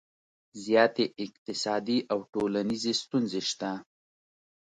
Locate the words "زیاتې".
0.63-1.05